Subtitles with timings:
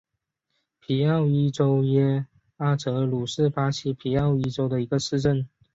[0.79, 2.23] 皮奥伊州茹
[2.57, 5.47] 阿泽鲁是巴西皮奥伊州的一个市镇。